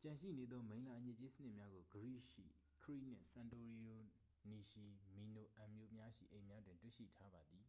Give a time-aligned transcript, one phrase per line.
[0.00, 2.44] ကျန်ရှိနေသော မိလ္လာအညစ်အကြေးစနစ်များကို ဂရိရှိ
[2.82, 3.74] ခရိ နှင့် စန်တိုရီ
[4.48, 7.66] နီရှိ မီနိုအန် မြို့များရှိအိမ်များတွင် တွေ့ရှိထားပါသည်